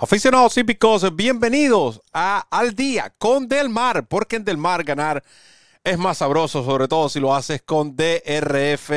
[0.00, 5.24] Aficionados hípicos, bienvenidos a Al Día con Del Mar, porque en Del Mar ganar
[5.82, 8.90] es más sabroso, sobre todo si lo haces con DRF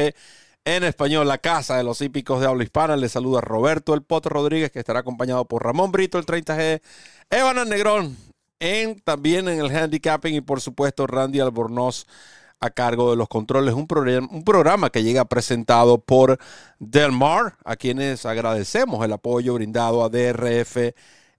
[0.63, 2.95] en español, la casa de los hípicos de habla hispana.
[2.97, 6.83] Les saluda Roberto El Poto Rodríguez, que estará acompañado por Ramón Brito, el 30G,
[7.31, 8.15] Evan Negrón,
[8.59, 12.05] en, también en el handicapping y por supuesto Randy Albornoz
[12.61, 13.73] a cargo de los controles.
[13.73, 16.38] Un, programa, un programa que llega presentado por
[16.79, 20.93] Del Mar, a quienes agradecemos el apoyo brindado a DRF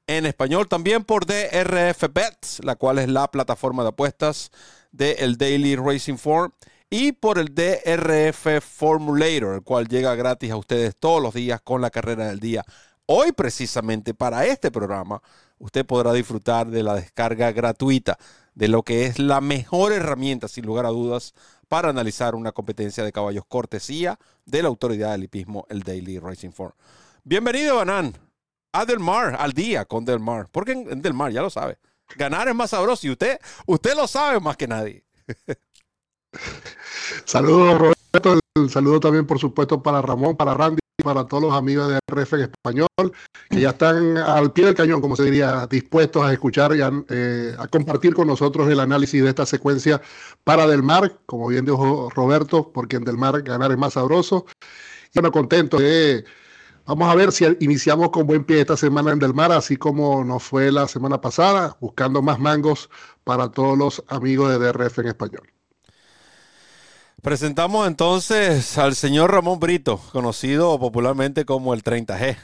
[0.08, 0.68] en español.
[0.68, 4.50] También por DRF Bets, la cual es la plataforma de apuestas
[4.90, 6.52] del Daily Racing Form.
[6.90, 11.80] Y por el DRF Formulator, el cual llega gratis a ustedes todos los días con
[11.80, 12.64] la carrera del día.
[13.06, 15.22] Hoy precisamente para este programa,
[15.58, 18.18] usted podrá disfrutar de la descarga gratuita
[18.54, 21.34] de lo que es la mejor herramienta, sin lugar a dudas,
[21.68, 26.50] para analizar una competencia de caballos cortesía de la autoridad del hipismo, el Daily Racing
[26.50, 26.74] Form.
[27.24, 28.16] Bienvenido, Banan,
[28.72, 30.48] a Del Mar, al día con Del Mar.
[30.52, 31.78] Porque en, Del Mar, ya lo sabe,
[32.16, 35.04] ganar es más sabroso y usted, usted lo sabe más que nadie.
[37.24, 38.38] Saludos, Roberto.
[38.54, 42.40] Un también, por supuesto, para Ramón, para Randy para todos los amigos de RF en
[42.42, 43.12] español,
[43.50, 46.90] que ya están al pie del cañón, como se diría, dispuestos a escuchar y a,
[47.08, 50.00] eh, compartir con nosotros el análisis de esta secuencia
[50.44, 54.46] para Del Mar, como bien dijo Roberto, porque en Del Mar ganar es más sabroso.
[55.14, 55.78] Y bueno, contento.
[56.84, 60.24] Vamos a ver si iniciamos con buen pie esta semana en Del Mar, así como
[60.24, 62.90] nos fue la semana pasada, buscando más mangos
[63.24, 65.61] para todos los amigos de DRF en español.
[67.22, 72.36] Presentamos entonces al señor Ramón Brito, conocido popularmente como el 30G.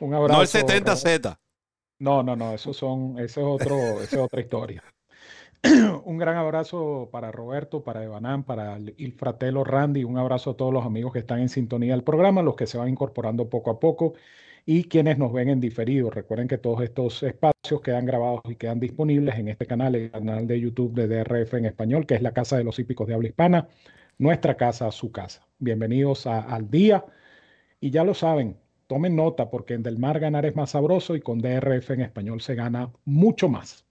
[0.00, 0.36] Un abrazo.
[0.36, 1.38] No el 70Z.
[2.00, 4.82] No, no, no, eso son, eso es otro, esa es otra historia.
[6.04, 10.72] un gran abrazo para Roberto, para Evanán, para el fratelo Randy, un abrazo a todos
[10.72, 13.78] los amigos que están en sintonía del programa, los que se van incorporando poco a
[13.78, 14.14] poco
[14.64, 16.10] y quienes nos ven en diferido.
[16.10, 20.46] Recuerden que todos estos espacios quedan grabados y quedan disponibles en este canal, el canal
[20.46, 23.28] de YouTube de DRF en español, que es la Casa de los Hípicos de Habla
[23.28, 23.68] Hispana,
[24.18, 25.46] nuestra casa, su casa.
[25.58, 27.04] Bienvenidos al día.
[27.80, 28.56] Y ya lo saben,
[28.86, 32.40] tomen nota porque en Del Mar ganar es más sabroso y con DRF en español
[32.40, 33.84] se gana mucho más.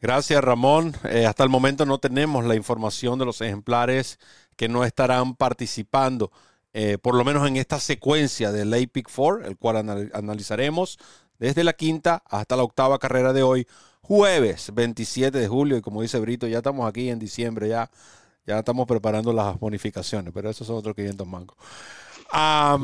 [0.00, 0.94] Gracias, Ramón.
[1.08, 4.18] Eh, hasta el momento no tenemos la información de los ejemplares
[4.56, 6.32] que no estarán participando
[6.74, 9.76] eh, por lo menos en esta secuencia del APIC 4, el cual
[10.14, 10.98] analizaremos
[11.38, 13.66] desde la quinta hasta la octava carrera de hoy,
[14.00, 15.76] jueves 27 de julio.
[15.76, 17.90] Y como dice Brito, ya estamos aquí en diciembre, ya,
[18.46, 21.56] ya estamos preparando las bonificaciones, pero esos son otros 500 mangos.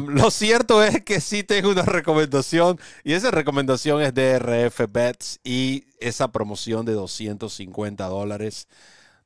[0.09, 5.41] lo cierto es que sí tengo una recomendación y esa recomendación es de RF Bets
[5.44, 8.69] y esa promoción de 250 dólares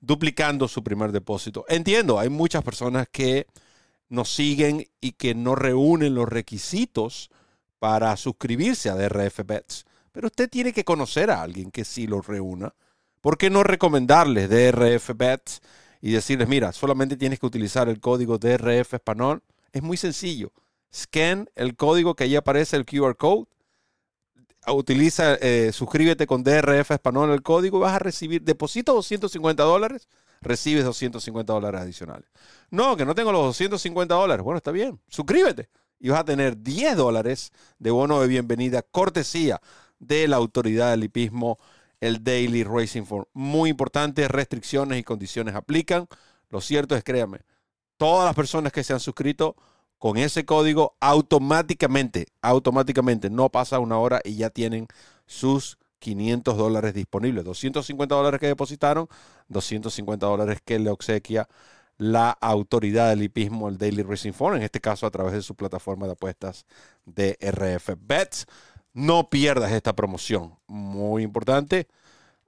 [0.01, 1.65] duplicando su primer depósito.
[1.69, 3.47] Entiendo, hay muchas personas que
[4.13, 7.31] nos siguen y que no reúnen los requisitos
[7.79, 9.87] para suscribirse a DRF Bets.
[10.13, 12.75] Pero usted tiene que conocer a alguien que sí los reúna.
[13.23, 15.63] ¿Por qué no recomendarles DRF Bets
[16.03, 19.43] y decirles, mira, solamente tienes que utilizar el código DRF Español?
[19.73, 20.53] Es muy sencillo.
[20.95, 23.47] Scan el código que ahí aparece, el QR code.
[24.67, 30.07] Utiliza, eh, suscríbete con DRF Español el código y vas a recibir, deposita 250 dólares
[30.43, 32.29] recibes 250 dólares adicionales.
[32.71, 34.45] No, que no tengo los 250 dólares.
[34.45, 35.69] Bueno, está bien, suscríbete
[36.03, 39.61] y vas a tener 10 dólares de bono de bienvenida, cortesía
[40.01, 41.59] de la autoridad del hipismo,
[42.01, 43.25] el Daily Racing Form.
[43.33, 46.09] Muy importante, restricciones y condiciones aplican.
[46.51, 47.43] Lo cierto es, créame,
[47.97, 49.55] todas las personas que se han suscrito
[49.99, 54.89] con ese código automáticamente, automáticamente, no pasa una hora y ya tienen
[55.27, 57.45] sus 500 dólares disponibles.
[57.45, 59.09] 250 dólares que depositaron,
[59.49, 61.49] 250 dólares que le obsequia
[61.97, 65.55] la autoridad del hipismo, el Daily Racing Phone, en este caso a través de su
[65.55, 66.67] plataforma de apuestas
[67.07, 68.47] de RF Bets.
[68.93, 71.87] No pierdas esta promoción, muy importante.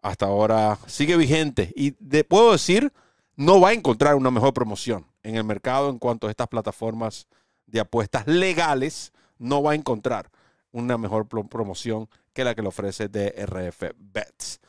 [0.03, 1.93] Hasta ahora sigue vigente y
[2.25, 2.93] puedo decir,
[3.37, 7.29] no va a encontrar una mejor promoción en el mercado en cuanto a estas plataformas
[7.67, 9.13] de apuestas legales.
[9.39, 10.31] No va a encontrar
[10.75, 14.61] una mejor promoción que la que le ofrece DRF Bets.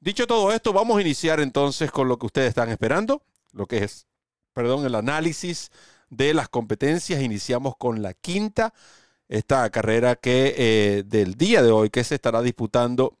[0.00, 3.22] Dicho todo esto, vamos a iniciar entonces con lo que ustedes están esperando,
[3.52, 4.06] lo que es,
[4.54, 5.70] perdón, el análisis
[6.08, 7.22] de las competencias.
[7.22, 8.72] Iniciamos con la quinta,
[9.28, 13.18] esta carrera que eh, del día de hoy que se estará disputando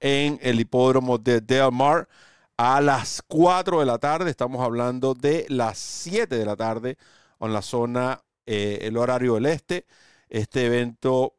[0.00, 2.08] en el hipódromo de Del Mar
[2.56, 4.30] a las 4 de la tarde.
[4.30, 6.96] Estamos hablando de las 7 de la tarde
[7.38, 9.84] en la zona, eh, el horario del este.
[10.32, 11.34] Este evento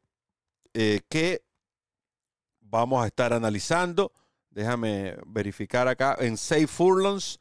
[0.76, 1.42] eh, que
[2.62, 4.12] vamos a estar analizando.
[4.52, 7.40] Déjame verificar acá en 6 furlongs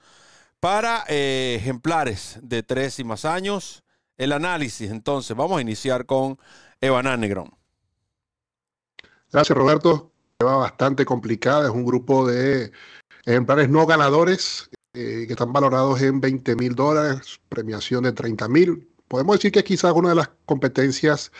[0.61, 3.85] para eh, ejemplares de 3 y más años.
[4.17, 6.39] El análisis, entonces, vamos a iniciar con
[6.81, 7.51] Evan Negrón.
[9.31, 10.11] Gracias, Roberto.
[10.43, 11.67] Va bastante complicada.
[11.67, 12.73] Es un grupo de
[13.27, 18.89] ejemplares no ganadores eh, que están valorados en 20 mil dólares, premiación de 30 mil.
[19.13, 21.33] Podemos decir que quizás una de las competencias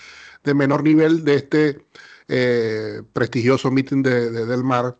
[0.45, 1.87] de menor nivel de este
[2.29, 4.95] eh, prestigioso meeting de, Del Mar.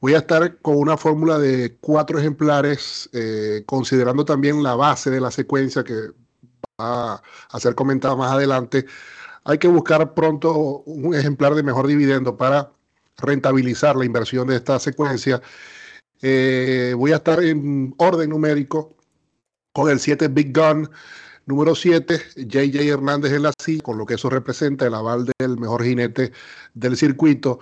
[0.00, 5.20] Voy a estar con una fórmula de cuatro ejemplares, eh, considerando también la base de
[5.20, 6.12] la secuencia que
[6.80, 7.20] va
[7.50, 8.86] a ser comentada más adelante.
[9.42, 12.70] Hay que buscar pronto un ejemplar de mejor dividendo para
[13.16, 15.42] rentabilizar la inversión de esta secuencia.
[16.20, 18.94] Eh, voy a estar en orden numérico
[19.72, 20.88] con el 7 Big Gun.
[21.46, 25.58] Número 7, JJ Hernández en la silla, con lo que eso representa el aval del
[25.58, 26.32] mejor jinete
[26.74, 27.58] del circuito.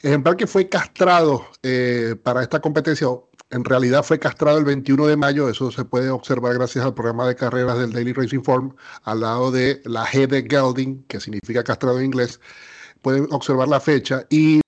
[0.00, 3.08] Ejemplar que fue castrado eh, para esta competencia,
[3.50, 7.26] en realidad fue castrado el 21 de mayo, eso se puede observar gracias al programa
[7.26, 11.64] de carreras del Daily Racing Form, al lado de la G de Gelding, que significa
[11.64, 12.40] castrado en inglés.
[13.02, 14.26] Pueden observar la fecha.
[14.30, 14.60] Y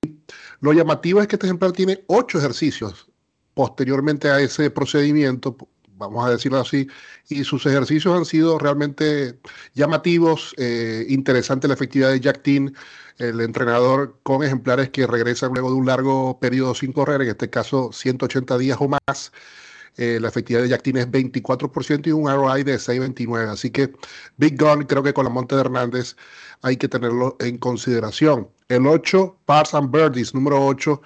[0.61, 3.11] lo llamativo es que este ejemplar tiene ocho ejercicios
[3.55, 5.57] posteriormente a ese procedimiento,
[6.01, 6.89] vamos a decirlo así,
[7.29, 9.39] y sus ejercicios han sido realmente
[9.75, 12.75] llamativos, eh, interesante la efectividad de Jack Tin,
[13.19, 17.51] el entrenador con ejemplares que regresan luego de un largo periodo sin correr, en este
[17.51, 19.33] caso 180 días o más.
[19.97, 23.49] Eh, la efectividad de Jack Tin es 24% y un ROI de 6.29.
[23.51, 23.93] Así que
[24.39, 26.17] Big Gun, creo que con la Monte de Hernández
[26.63, 28.49] hay que tenerlo en consideración.
[28.69, 31.03] El 8, Pars and Birdies, número 8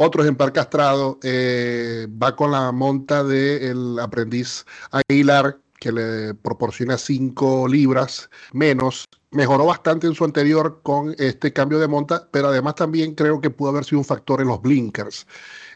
[0.00, 7.66] otro ejemplar castrado eh, va con la monta del aprendiz Aguilar, que le proporciona 5
[7.66, 9.04] libras menos.
[9.32, 13.50] Mejoró bastante en su anterior con este cambio de monta, pero además también creo que
[13.50, 15.26] pudo haber sido un factor en los blinkers.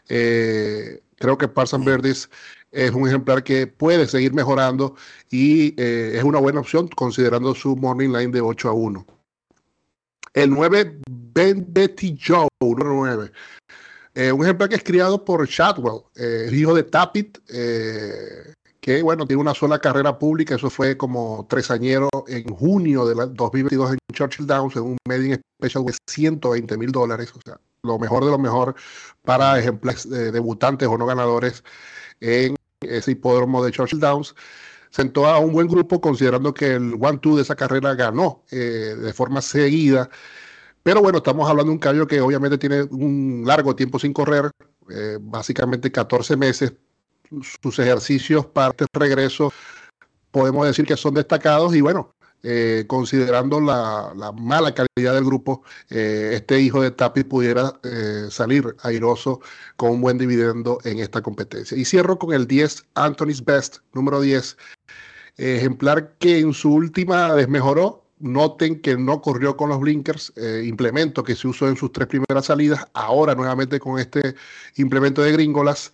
[0.07, 2.29] Eh, creo que Parson Verdis
[2.71, 4.95] es un ejemplar que puede seguir mejorando
[5.31, 9.05] y eh, es una buena opción considerando su morning line de 8 a 1.
[10.33, 11.01] El 9,
[11.67, 13.31] Betty Joe, 9.
[14.15, 19.01] Eh, un ejemplar que es criado por Shadwell, eh, el hijo de Tapit, eh, que
[19.01, 23.97] bueno, tiene una sola carrera pública, eso fue como tresañero en junio de 2022 en
[24.13, 28.31] Churchill Downs, en un Media Special de 120 mil dólares, o sea, lo mejor de
[28.31, 28.75] lo mejor
[29.23, 31.63] para ejemplares debutantes o no ganadores
[32.19, 34.35] en ese hipódromo de Churchill Downs.
[34.91, 39.41] Sentó a un buen grupo considerando que el one-two de esa carrera ganó de forma
[39.41, 40.09] seguida
[40.83, 44.51] pero bueno, estamos hablando de un caballo que obviamente tiene un largo tiempo sin correr,
[44.89, 46.73] eh, básicamente 14 meses.
[47.61, 49.51] Sus ejercicios para este regreso
[50.29, 52.13] podemos decir que son destacados y bueno,
[52.43, 57.79] eh, considerando la, mala calidad del grupo, eh, este hijo de Tapi pudiera
[58.29, 59.39] salir airoso
[59.77, 61.77] con un buen dividendo en esta competencia.
[61.77, 64.57] Y cierro con el 10 Anthony's Best, número 10,
[65.37, 71.23] ejemplar que en su última desmejoró, Noten que no corrió con los blinkers, eh, implemento
[71.23, 74.35] que se usó en sus tres primeras salidas, ahora nuevamente con este
[74.77, 75.91] implemento de gringolas.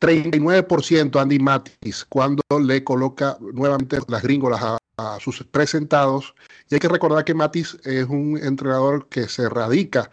[0.00, 6.34] 39% Andy Matis cuando le coloca nuevamente las gringolas a, a, sus presentados.
[6.68, 10.10] Y hay que recordar que Matis es un entrenador que se radica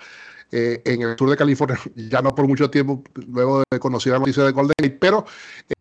[0.52, 4.20] eh, en el sur de California, ya no por mucho tiempo, luego de conocer la
[4.20, 5.26] noticia de Golden pero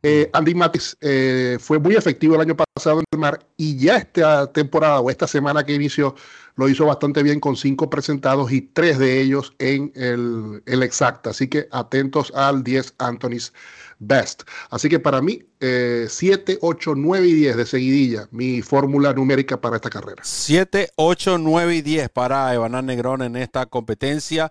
[0.03, 3.97] eh, Andy Matis eh, fue muy efectivo el año pasado en el mar y ya
[3.97, 6.15] esta temporada o esta semana que inició
[6.57, 11.31] lo hizo bastante bien con cinco presentados y tres de ellos en el, el exacta.
[11.31, 13.53] Así que atentos al 10 Anthony's
[14.01, 14.43] Best.
[14.71, 19.77] Así que para mí, 7, 8, 9 y 10 de seguidilla, mi fórmula numérica para
[19.77, 20.23] esta carrera.
[20.25, 24.51] 7, 8, 9 y 10 para Evanán Negrón en esta competencia.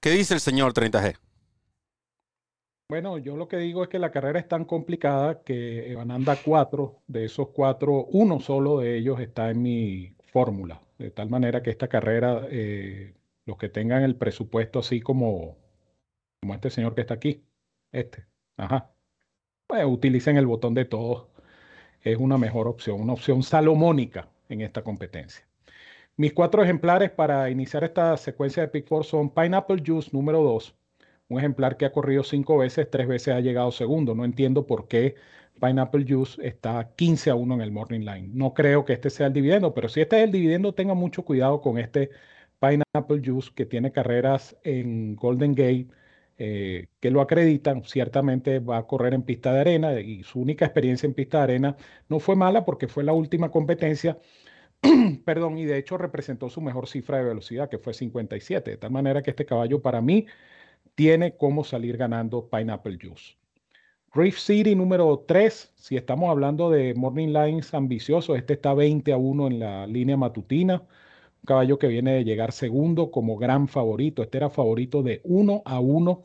[0.00, 1.16] ¿Qué dice el señor 30G?
[2.90, 6.36] Bueno, yo lo que digo es que la carrera es tan complicada que Evan da
[6.44, 11.62] cuatro, de esos cuatro, uno solo de ellos está en mi fórmula, de tal manera
[11.62, 13.14] que esta carrera, eh,
[13.46, 15.56] los que tengan el presupuesto así como,
[16.40, 17.44] como este señor que está aquí,
[17.92, 18.26] este,
[18.60, 18.90] Ajá.
[19.66, 21.26] Pues utilicen el botón de todos.
[22.02, 25.46] Es una mejor opción, una opción salomónica en esta competencia.
[26.16, 30.74] Mis cuatro ejemplares para iniciar esta secuencia de Pick Four son Pineapple Juice número 2,
[31.28, 34.14] un ejemplar que ha corrido cinco veces, tres veces ha llegado segundo.
[34.14, 35.14] No entiendo por qué
[35.60, 38.28] Pineapple Juice está 15 a 1 en el Morning Line.
[38.32, 41.24] No creo que este sea el dividendo, pero si este es el dividendo, tenga mucho
[41.24, 42.10] cuidado con este
[42.60, 45.88] Pineapple Juice que tiene carreras en Golden Gate,
[46.42, 47.84] eh, que lo acreditan.
[47.84, 51.44] Ciertamente va a correr en pista de arena y su única experiencia en pista de
[51.44, 51.76] arena
[52.08, 54.18] no fue mala porque fue la última competencia.
[55.26, 58.70] Perdón, y de hecho representó su mejor cifra de velocidad, que fue 57.
[58.70, 60.26] De tal manera que este caballo para mí
[60.94, 63.36] tiene cómo salir ganando Pineapple Juice.
[64.14, 69.18] Reef City número 3, si estamos hablando de Morning Lines ambiciosos, este está 20 a
[69.18, 70.84] 1 en la línea matutina.
[71.46, 74.22] Caballo que viene de llegar segundo como gran favorito.
[74.22, 76.22] Este era favorito de 1 a 1.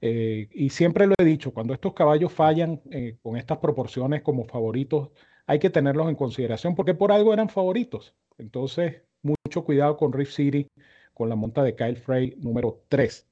[0.00, 4.44] Eh, y siempre lo he dicho, cuando estos caballos fallan eh, con estas proporciones como
[4.44, 5.10] favoritos,
[5.46, 8.14] hay que tenerlos en consideración porque por algo eran favoritos.
[8.38, 10.68] Entonces, mucho cuidado con Reef City,
[11.14, 13.28] con la monta de Kyle Frey número 3.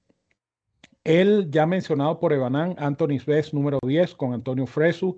[1.05, 5.17] El ya mencionado por Evanán, Anthony Sves, número 10, con Antonio Fresu,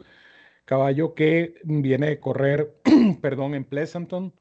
[0.64, 2.76] caballo que viene de correr,
[3.20, 4.32] perdón, en Pleasanton.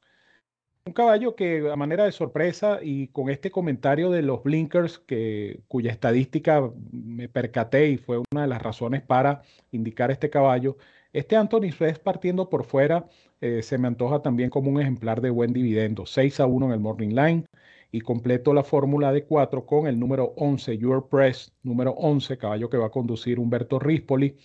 [0.84, 5.60] Un caballo que a manera de sorpresa y con este comentario de los blinkers, que,
[5.68, 10.76] cuya estadística me percaté y fue una de las razones para indicar este caballo,
[11.12, 13.06] este Anthony Sves partiendo por fuera
[13.40, 16.72] eh, se me antoja también como un ejemplar de buen dividendo, 6 a 1 en
[16.72, 17.44] el Morning Line
[17.90, 22.70] y completo la fórmula de 4 con el número 11, Your Press, número 11, caballo
[22.70, 24.36] que va a conducir Humberto Rispoli.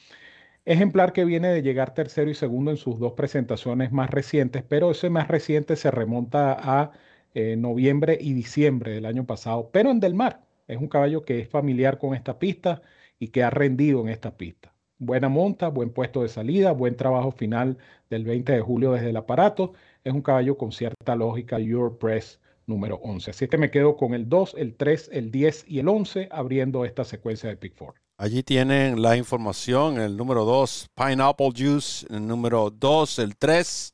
[0.67, 4.91] Ejemplar que viene de llegar tercero y segundo en sus dos presentaciones más recientes, pero
[4.91, 6.91] ese más reciente se remonta a
[7.33, 10.41] eh, noviembre y diciembre del año pasado, pero en Del Mar.
[10.67, 12.81] Es un caballo que es familiar con esta pista
[13.17, 14.73] y que ha rendido en esta pista.
[14.97, 17.77] Buena monta, buen puesto de salida, buen trabajo final
[18.09, 19.71] del 20 de julio desde el aparato.
[20.03, 23.31] Es un caballo con cierta lógica, Your Press número 11.
[23.31, 26.83] Así que me quedo con el 2, el 3, el 10 y el 11 abriendo
[26.83, 28.06] esta secuencia de Pick 4.
[28.19, 33.93] Allí tienen la información, el número 2, Pineapple Juice, el número 2, el 3,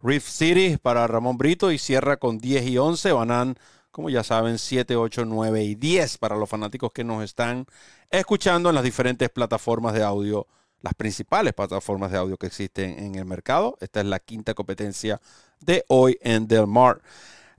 [0.00, 3.56] Reef City para Ramón Brito y cierra con 10 y 11, van
[3.90, 7.66] como ya saben, 7, 8, 9 y 10 para los fanáticos que nos están
[8.10, 10.46] escuchando en las diferentes plataformas de audio,
[10.80, 13.76] las principales plataformas de audio que existen en el mercado.
[13.80, 15.20] Esta es la quinta competencia
[15.58, 17.02] de hoy en Del Mar.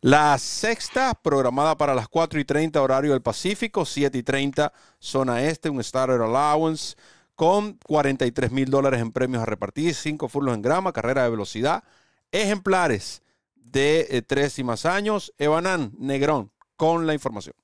[0.06, 5.42] La sexta, programada para las 4 y 30 horario del Pacífico, 7 y 30 zona
[5.42, 6.96] este, un starter allowance
[7.34, 11.84] con 43 mil dólares en premios a repartir, 5 furlos en grama, carrera de velocidad,
[12.32, 13.24] ejemplares
[13.56, 15.34] de 3 eh, y más años.
[15.40, 17.56] Evanán Negrón con la información.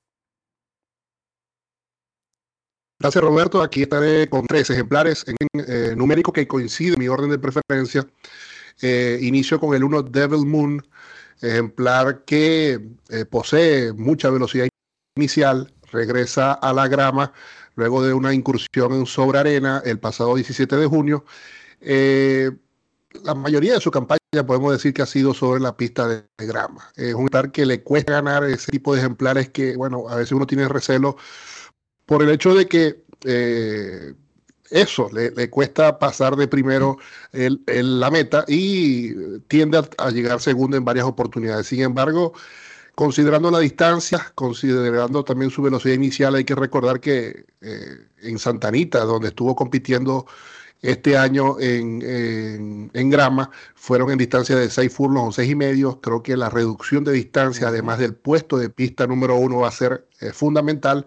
[2.98, 5.36] Gracias Roberto, aquí estaré con tres ejemplares en
[5.68, 8.04] eh, numérico que coincide mi orden de preferencia.
[8.80, 10.82] Eh, inicio con el 1 Devil Moon
[11.42, 12.80] ejemplar que
[13.10, 14.68] eh, posee mucha velocidad
[15.16, 17.32] inicial, regresa a la grama
[17.74, 21.24] luego de una incursión en sobre arena el pasado 17 de junio.
[21.80, 22.50] Eh,
[23.24, 26.90] la mayoría de su campaña podemos decir que ha sido sobre la pista de, grama.
[26.96, 30.32] Es un ejemplar que le cuesta ganar ese tipo de ejemplares que, bueno, a veces
[30.32, 31.16] uno tiene recelo
[32.06, 34.14] por el hecho de que eh,
[34.72, 36.96] eso, le, cuesta pasar de primero
[37.32, 41.66] el, la meta y tiende a, llegar segundo en varias oportunidades.
[41.66, 42.32] Sin embargo,
[42.94, 49.00] considerando la distancia, considerando también su velocidad inicial, hay que recordar que eh, en Santanita,
[49.00, 50.26] donde estuvo compitiendo
[50.80, 56.00] este año en, en, grama, fueron en distancia de 6 furlongs o 6 y medio.
[56.00, 59.72] Creo que la reducción de distancia, además del puesto de pista número uno, va a
[59.72, 61.06] ser eh, fundamental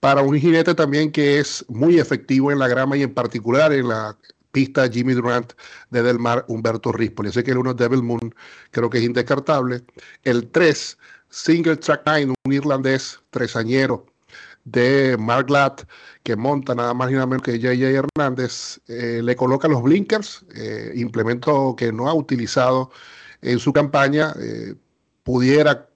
[0.00, 3.88] para un jinete también que es muy efectivo en la grama y en particular en
[3.88, 4.16] la
[4.50, 5.52] pista Jimmy Durant
[5.90, 7.30] de Del Mar Humberto Rispoli.
[7.30, 8.34] Sé que el 1 Devil Moon
[8.70, 9.84] creo que es indescartable.
[10.24, 14.06] El 3, Single Track 9, un irlandés tresañero
[14.64, 15.82] de Mark Latt,
[16.22, 18.04] que monta nada más ni nada menos que J.J.
[18.18, 22.90] Hernández, eh, le coloca los blinkers, eh, implemento que no ha utilizado
[23.42, 24.74] en su campaña, eh,
[25.22, 25.89] pudiera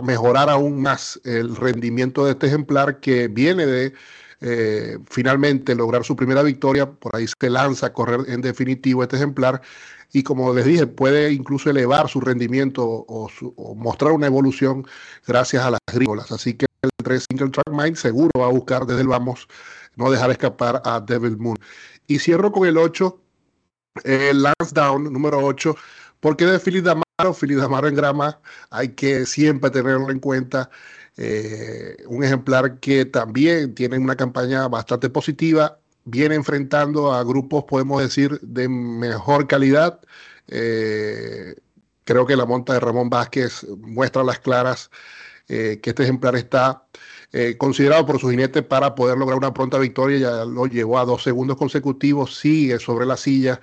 [0.00, 3.92] mejorar aún más el rendimiento de este ejemplar que viene de
[4.40, 6.90] eh, finalmente lograr su primera victoria.
[6.90, 9.62] Por ahí se lanza a correr en definitivo este ejemplar
[10.12, 13.30] y como les dije, puede incluso elevar su rendimiento o,
[13.76, 14.86] mostrar una evolución
[15.26, 16.30] gracias a las grígolas.
[16.32, 19.48] Así que el 3 Single Track Mind seguro va a buscar desde el vamos
[19.96, 21.56] no dejar escapar a Devil Moon.
[22.06, 23.20] Y cierro con el 8,
[24.04, 25.74] el Lance Down, número 8,
[26.20, 26.84] porque de Philip
[27.18, 28.40] Damaro, Philip Damaro en grama,
[28.70, 30.70] hay que siempre tenerlo en cuenta.
[31.16, 38.02] Eh, un ejemplar que también tiene una campaña bastante positiva, viene enfrentando a grupos, podemos
[38.02, 40.00] decir, de mejor calidad.
[40.48, 41.54] Eh,
[42.04, 44.90] creo que la monta de Ramón Vázquez muestra las claras
[45.48, 46.86] eh, que este ejemplar está
[47.58, 50.18] considerado por su jinete para poder lograr una pronta victoria.
[50.18, 53.58] Ya lo llevó a dos segundos consecutivos, sigue sobre la silla.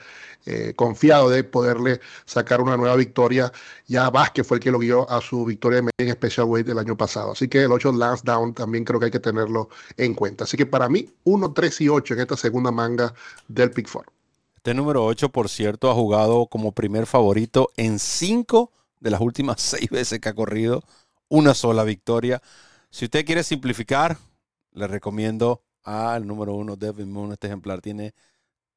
[0.45, 3.51] Eh, confiado de poderle sacar una nueva victoria.
[3.87, 6.95] Ya Vázquez fue el que lo guió a su victoria en Special Weight del año
[6.95, 7.33] pasado.
[7.33, 10.45] Así que el 8 Lance Down también creo que hay que tenerlo en cuenta.
[10.45, 13.13] Así que para mí, 1, 3 y 8 en esta segunda manga
[13.47, 14.11] del Pick 4.
[14.55, 19.61] Este número 8, por cierto, ha jugado como primer favorito en 5 de las últimas
[19.61, 20.83] 6 veces que ha corrido.
[21.27, 22.41] Una sola victoria.
[22.89, 24.17] Si usted quiere simplificar,
[24.71, 27.33] le recomiendo al número 1, Devin Moon.
[27.33, 28.13] Este ejemplar tiene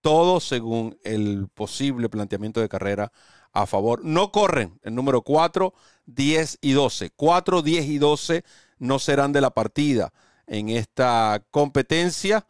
[0.02, 3.12] todo según el posible planteamiento de carrera
[3.52, 4.04] a favor.
[4.04, 5.72] No corren el número 4,
[6.06, 7.10] 10 y 12.
[7.16, 8.44] 4, 10 y 12
[8.78, 10.12] no serán de la partida
[10.46, 12.46] en esta competencia,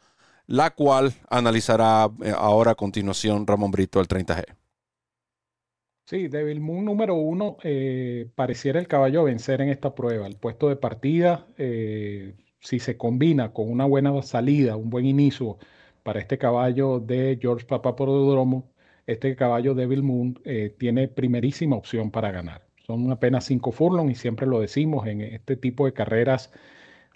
[0.46, 4.44] la cual analizará eh, ahora a continuación Ramón Brito al 30G.
[6.04, 10.26] Sí, Devil Moon número uno eh, pareciera el caballo a vencer en esta prueba.
[10.26, 15.58] El puesto de partida, eh, si se combina con una buena salida, un buen inicio,
[16.02, 18.72] para este caballo de George Papaprodromo,
[19.06, 22.66] este caballo Devil Moon eh, tiene primerísima opción para ganar.
[22.86, 26.52] Son apenas cinco furlongs y siempre lo decimos, en este tipo de carreras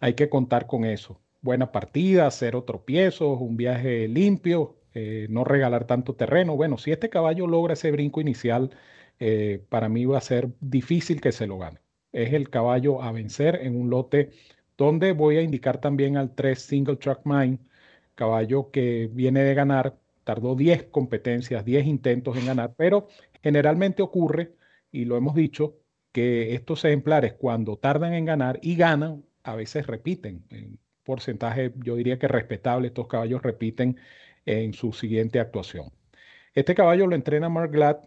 [0.00, 1.20] hay que contar con eso.
[1.42, 6.56] Buena partida, cero tropiezos, un viaje limpio, eh, no regalar tanto terreno.
[6.56, 8.70] Bueno, si este caballo logra ese brinco inicial,
[9.18, 11.80] eh, para mí va a ser difícil que se lo gane.
[12.12, 14.30] Es el caballo a vencer en un lote
[14.76, 17.58] donde voy a indicar también al 3 Single Track Mine
[18.16, 23.06] caballo que viene de ganar, tardó 10 competencias, 10 intentos en ganar, pero
[23.42, 24.54] generalmente ocurre,
[24.90, 25.76] y lo hemos dicho,
[26.10, 30.44] que estos ejemplares cuando tardan en ganar y ganan, a veces repiten.
[30.50, 33.98] En porcentaje, yo diría que respetable, estos caballos repiten
[34.46, 35.92] en su siguiente actuación.
[36.54, 37.98] Este caballo lo entrena Mark Glad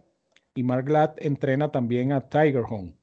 [0.56, 2.96] y Mark Glad entrena también a Tiger Home,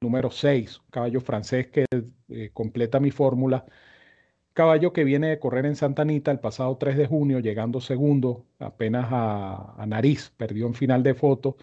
[0.00, 1.86] número 6, caballo francés que
[2.28, 3.66] eh, completa mi fórmula
[4.54, 8.46] Caballo que viene de correr en Santa Anita el pasado 3 de junio, llegando segundo,
[8.58, 11.56] apenas a, nariz, perdió en final de foto,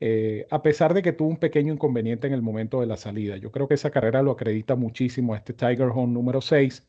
[0.00, 3.36] eh, a pesar de que tuvo un pequeño inconveniente en el momento de la salida.
[3.36, 6.86] Yo creo que esa carrera lo acredita muchísimo a este Tiger Home número 6,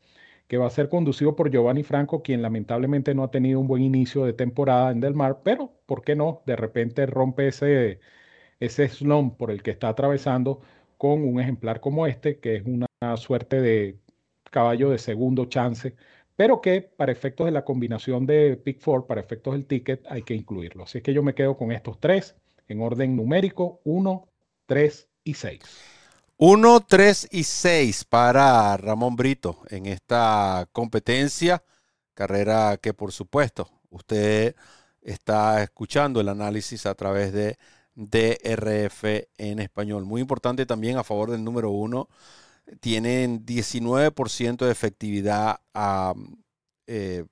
[0.48, 3.82] que va a ser conducido por Giovanni Franco, quien lamentablemente no ha tenido un buen
[3.82, 6.42] inicio de temporada en Del Mar, pero ¿por qué no?
[6.46, 8.00] De repente rompe ese,
[8.60, 10.60] ese slump por el que está atravesando
[10.96, 13.98] con un ejemplar como este, que es una suerte de
[14.52, 15.96] caballo de segundo chance,
[16.36, 20.22] pero que para efectos de la combinación de Pick Four, para efectos del ticket, hay
[20.22, 20.84] que incluirlo.
[20.84, 22.36] Así que yo me quedo con estos tres
[22.68, 24.28] en orden numérico, 1,
[24.66, 25.60] 3 y 6.
[26.36, 31.62] 1, 3 y 6 para Ramón Brito en esta competencia,
[32.14, 34.54] carrera que por supuesto usted
[35.02, 37.58] está escuchando el análisis a través de
[37.94, 39.04] DRF
[39.38, 40.04] en español.
[40.04, 42.08] Muy importante también a favor del número 1
[42.80, 46.14] tienen 19% de efectividad a
[46.86, 47.24] eh,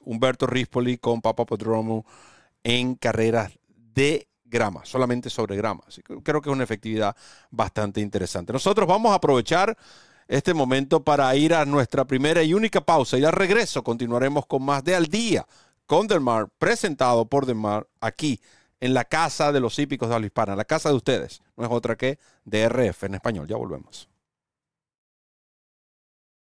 [0.00, 2.04] Humberto Rispoli con Papa Podromo
[2.62, 5.82] en carreras de grama, solamente sobre grama.
[5.86, 7.14] Así que creo que es una efectividad
[7.50, 8.52] bastante interesante.
[8.52, 9.76] Nosotros vamos a aprovechar
[10.26, 14.62] este momento para ir a nuestra primera y única pausa y al regreso continuaremos con
[14.62, 15.46] más de Al Día
[15.86, 18.40] con Delmar, presentado por Delmar aquí
[18.80, 21.42] en la casa de los hípicos de la hispana, la casa de ustedes.
[21.56, 23.46] No es otra que DRF en español.
[23.48, 24.08] Ya volvemos.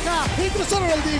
[0.00, 1.19] Ventaja y cruzaron el disco.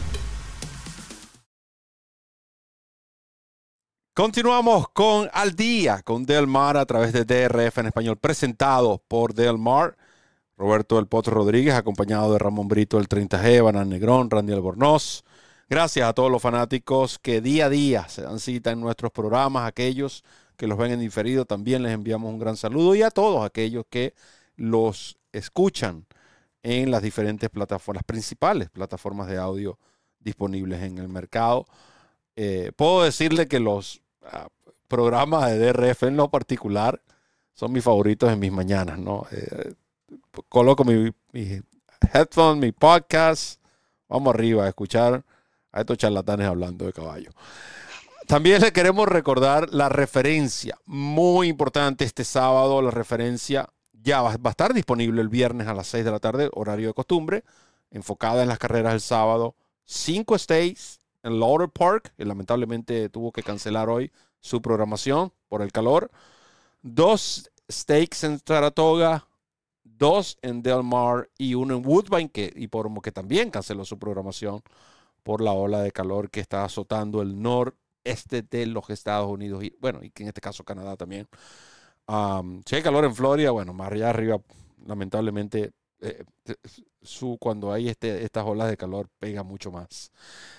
[4.13, 9.33] Continuamos con Al Día, con Del Mar a través de DRF en español, presentado por
[9.33, 9.95] Del Mar.
[10.57, 15.23] Roberto El Potro Rodríguez, acompañado de Ramón Brito, el 30G, Banán Negrón, Randy Albornoz.
[15.69, 19.65] Gracias a todos los fanáticos que día a día se dan cita en nuestros programas,
[19.65, 20.25] aquellos
[20.57, 23.85] que los ven en diferido, también les enviamos un gran saludo y a todos aquellos
[23.89, 24.13] que
[24.57, 26.05] los escuchan
[26.63, 29.79] en las diferentes plataformas, las principales plataformas de audio
[30.19, 31.65] disponibles en el mercado.
[32.35, 34.00] Eh, puedo decirle que los
[34.87, 37.01] programas de DRF en lo particular
[37.53, 39.25] son mis favoritos en mis mañanas, ¿no?
[39.31, 39.73] Eh,
[40.49, 41.61] coloco mi, mi
[42.13, 43.61] headphone, mi podcast,
[44.07, 45.23] vamos arriba a escuchar
[45.71, 47.31] a estos charlatanes hablando de caballo.
[48.27, 53.69] También le queremos recordar la referencia, muy importante este sábado, la referencia
[54.01, 56.93] ya va, a estar disponible el viernes a las 6 de la tarde, horario de
[56.93, 57.43] costumbre,
[57.91, 63.43] enfocada en las carreras del sábado, cinco stays en Lauder Park, que lamentablemente tuvo que
[63.43, 66.11] cancelar hoy su programación por el calor,
[66.81, 69.27] dos stakes en Saratoga,
[69.83, 73.99] dos en Del Mar y uno en Woodbine, que, y por que también canceló su
[73.99, 74.61] programación
[75.23, 79.75] por la ola de calor que está azotando el noreste de los Estados Unidos y,
[79.79, 81.27] bueno, y que en este caso Canadá también.
[82.07, 84.41] Um, si hay calor en Florida, bueno, más allá arriba,
[84.85, 86.23] lamentablemente, eh,
[87.01, 90.11] su, cuando hay este, estas olas de calor pega mucho más.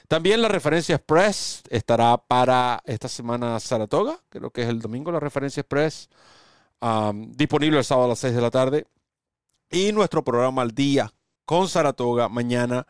[0.08, 5.20] También la referencia Express estará para esta semana Saratoga, creo que es el domingo la
[5.20, 6.08] referencia Express,
[7.28, 8.86] disponible el sábado a las 6 de la tarde.
[9.70, 11.12] Y nuestro programa al día
[11.44, 12.86] con Saratoga mañana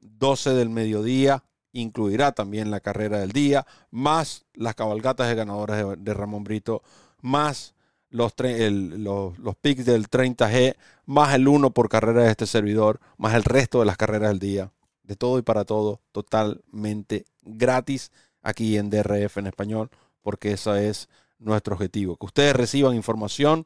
[0.00, 1.42] 12 del mediodía.
[1.72, 6.84] Incluirá también la carrera del día, más las cabalgatas de ganadores de, de Ramón Brito,
[7.20, 7.73] más
[8.14, 13.34] los, el, los, picks del 30G, más el 1 por carrera de este servidor, más
[13.34, 14.70] el resto de las carreras del día.
[15.02, 19.90] De todo y para todo, totalmente gratis aquí en DRF en español,
[20.22, 21.08] porque ese es
[21.40, 22.16] nuestro objetivo.
[22.16, 23.64] Que ustedes reciban información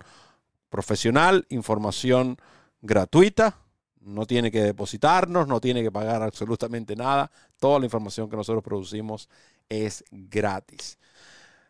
[0.70, 2.38] profesional, información
[2.80, 3.58] gratuita,
[4.00, 7.30] no tiene que depositarnos, no tiene que pagar absolutamente nada.
[7.60, 9.28] Toda la información que nosotros producimos
[9.68, 10.98] es gratis.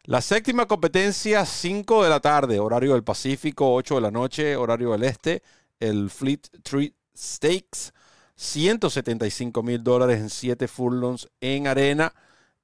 [0.08, 4.92] La séptima competencia, 5 de la tarde, horario del Pacífico, 8 de la noche, horario
[4.92, 5.42] del Este,
[5.80, 7.92] el Fleet Street Stakes,
[8.34, 12.14] 175 mil dólares en 7 furlongs en arena.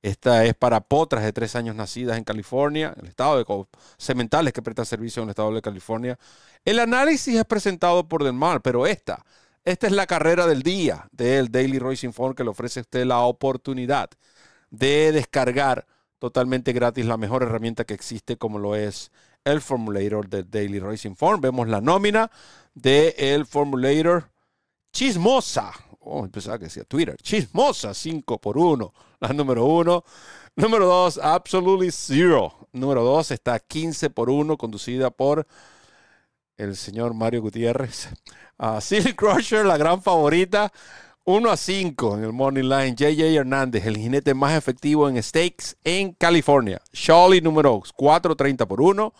[0.01, 3.67] Esta es para potras de 3 años nacidas en California, el estado de
[3.99, 6.19] sementales que prestan servicio en el estado de California.
[6.65, 9.23] El análisis es presentado por Del Mar, pero esta,
[9.67, 13.05] esta es la carrera del día del Daily Racing Form que le ofrece a usted
[13.05, 14.09] la oportunidad
[14.71, 15.87] de descargar
[16.25, 19.13] totalmente gratis la mejor herramienta que existe como lo es
[19.45, 21.43] el Formulator del Daily Racing Form.
[21.43, 22.31] Vemos la nómina
[22.73, 24.31] del el Formulator
[24.91, 25.71] Chismosa.
[26.01, 27.19] Oh, pensaba que decía Twitter.
[27.21, 28.95] Chismosa, 5 por 1.
[29.21, 30.03] La número 1.
[30.57, 32.69] Número 2, Absolutely Zero.
[32.73, 35.47] Número 2 está 15 por 1, conducida por
[36.57, 38.09] el señor Mario Gutiérrez.
[38.57, 40.73] Uh, Silly Crusher, la gran favorita.
[41.27, 42.95] 1 a 5 en el Morning Line.
[42.95, 46.83] JJ Hernández, el jinete más efectivo en stakes en California.
[46.93, 49.15] Shawley número 4, 30 por 1.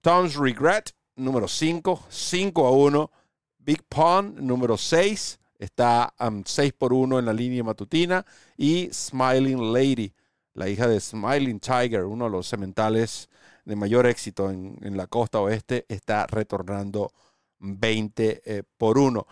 [0.00, 3.10] Tom's Regret, número 5, 5 a 1.
[3.58, 8.26] Big Pond, número 6, está um, 6 por 1 en la línea matutina.
[8.56, 10.12] Y Smiling Lady,
[10.54, 13.28] la hija de Smiling Tiger, uno de los sementales
[13.64, 17.12] de mayor éxito en, en la costa oeste, está retornando
[17.60, 19.24] 20 eh, por 1.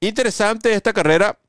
[0.00, 1.40] Interesante esta carrera.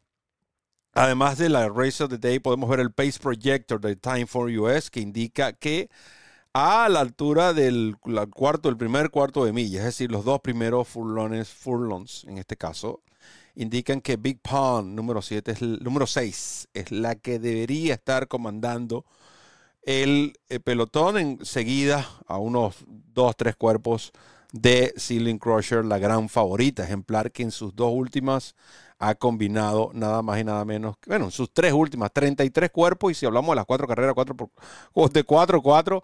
[0.94, 4.50] Además de la Race of the Day, podemos ver el Pace Projector de Time for
[4.50, 5.88] US que indica que
[6.54, 7.96] a la altura del
[8.32, 12.58] cuarto, el primer cuarto de milla, es decir, los dos primeros furlones, furlongs en este
[12.58, 13.04] caso,
[13.54, 19.06] indican que Big Pond número 7 es número 6 es la que debería estar comandando
[19.84, 24.12] el, el pelotón enseguida a unos dos, tres cuerpos
[24.52, 28.56] de Ceiling Crusher, la gran favorita, ejemplar que en sus dos últimas
[28.98, 33.16] ha combinado nada más y nada menos, bueno, en sus tres últimas, 33 cuerpos, y
[33.16, 34.50] si hablamos de las cuatro carreras, cuatro por,
[35.12, 36.04] de 4 4,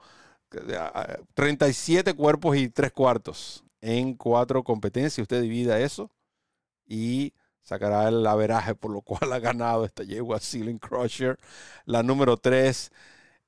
[1.33, 5.23] 37 cuerpos y tres cuartos en cuatro competencias.
[5.23, 6.09] Usted divida eso
[6.87, 11.39] y sacará el averaje por lo cual ha ganado esta yegua Ceiling Crusher,
[11.85, 12.91] la número 3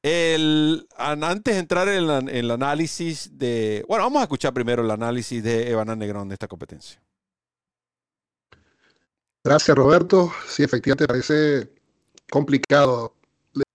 [0.04, 3.84] antes de entrar en, el análisis de.
[3.88, 7.02] Bueno, vamos a escuchar primero el análisis de Evana Negrón de esta competencia.
[9.44, 10.32] Gracias, Roberto.
[10.48, 11.72] Sí, efectivamente parece
[12.30, 13.16] complicado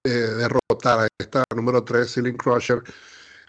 [0.05, 2.83] eh, derrotar a esta número 3, Ceiling Crusher.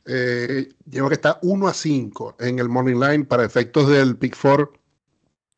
[0.06, 4.38] Eh, llevo que está 1 a 5 en el Morning Line para efectos del Pick
[4.42, 4.72] 4,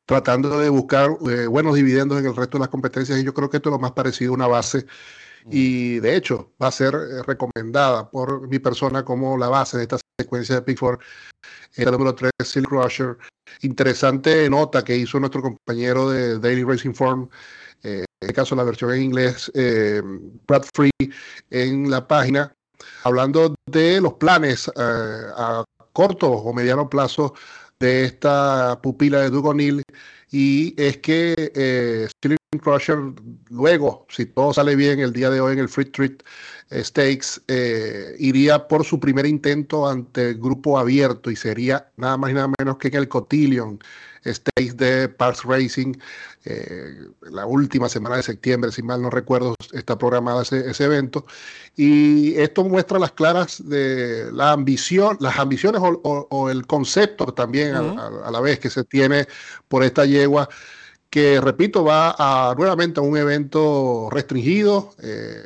[0.06, 3.19] tratando de buscar eh, buenos dividendos en el resto de las competencias.
[3.19, 4.86] Y yo creo que esto es lo más parecido a una base
[5.49, 9.84] y de hecho va a ser eh, recomendada por mi persona como la base de
[9.84, 10.99] esta secuencia de Pick 4,
[11.75, 13.17] el número 3, Silk Rusher.
[13.62, 17.29] Interesante nota que hizo nuestro compañero de Daily Racing Form,
[17.84, 20.01] eh, en este caso la versión en inglés, eh,
[20.47, 20.91] Brad Free,
[21.49, 22.53] en la página,
[23.03, 27.34] hablando de los planes a corto o mediano plazo
[27.79, 29.84] de esta pupila de Dugonil
[30.31, 32.08] y es que eh,
[32.60, 32.98] Crusher
[33.50, 36.24] luego, si todo sale bien el día de hoy en el Free Treat
[36.72, 42.32] Stakes, eh, iría por su primer intento ante el grupo abierto y sería nada más
[42.32, 43.80] y nada menos que en el Cotillion
[44.26, 45.94] Stakes de Parks Racing.
[46.46, 51.26] Eh, la última semana de septiembre, si mal no recuerdo, está programada ese, ese, evento.
[51.76, 58.32] Y esto muestra las claras de la ambición, las ambiciones o, el concepto también a,
[58.32, 59.28] la vez que se tiene
[59.68, 60.50] por esta yegua
[61.10, 65.41] que repito, va a, nuevamente a un evento restringido, eh,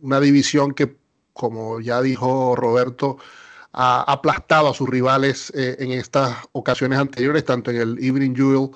[0.00, 0.96] una división que,
[1.32, 3.18] como ya dijo Roberto,
[3.72, 8.70] ha aplastado a sus rivales eh, en estas ocasiones anteriores, tanto en el Evening Jewel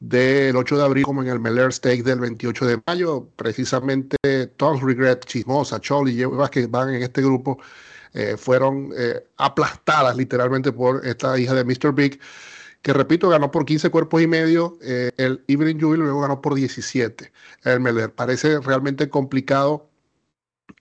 [0.00, 3.28] del 8 de abril como en el Meller Stake del 28 de mayo.
[3.36, 4.16] Precisamente
[4.56, 7.58] Tom's Regret, Chismosa, Chol y que van en este grupo
[8.12, 8.92] eh, fueron
[9.36, 11.92] aplastadas literalmente por esta hija de Mr.
[11.92, 12.20] Big
[12.86, 16.54] que repito, ganó por 15 cuerpos y medio, eh, el Evening Jubilee luego ganó por
[16.54, 17.32] 17
[17.64, 18.14] el Meller.
[18.14, 19.90] Parece realmente complicado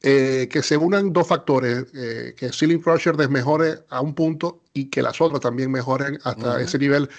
[0.03, 4.91] eh, que se unan dos factores, eh, que Ceiling Crusher desmejore a un punto y
[4.91, 7.09] que las otras también mejoren hasta ese nivel.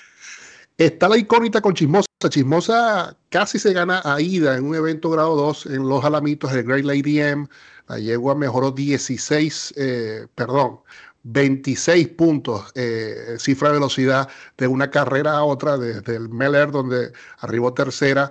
[0.79, 2.07] Está la icónita con Chismosa.
[2.29, 6.62] Chismosa casi se gana a ida en un evento grado 2 en Los Alamitos, el
[6.62, 7.49] Great Lady M.
[7.88, 9.75] La yegua mejoró 16,
[10.37, 10.79] perdón,
[11.29, 17.12] 26 puntos, eh, cifra de velocidad de una carrera a otra, desde el Meller, donde
[17.39, 18.31] arribó tercera,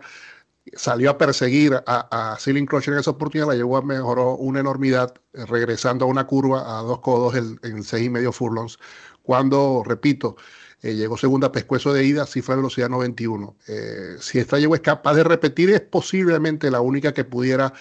[0.73, 4.61] salió a perseguir a, a Ceiling Crusher en esa oportunidad, la llevó a mejoró una
[4.61, 8.79] enormidad, eh, regresando a una curva a dos codos en, en seis y medio furlongs,
[9.23, 10.37] cuando, repito,
[10.81, 13.57] eh, llegó segunda pescuezo de ida, cifra de velocidad 91.
[14.21, 17.73] si esta yegua es capaz de repetir, es posiblemente la única que pudiera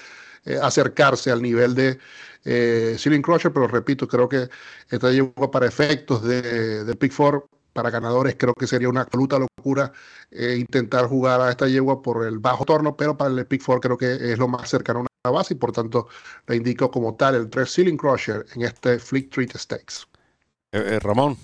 [0.60, 1.98] acercarse al nivel de
[2.44, 4.48] eh, Ceiling Crusher, pero repito, creo que
[4.88, 9.92] esta llegó para efectos de, Pick Four, para ganadores creo que sería una absoluta locura
[10.30, 13.80] eh, intentar jugar a esta yegua por el bajo torno, pero para el Pick Four
[13.80, 16.08] creo que es lo más cercano a una base y por tanto
[16.46, 20.06] le indico como tal el 3 Ceiling Crusher en este Fleet Street Stakes.
[20.72, 21.36] Eh, Ramón.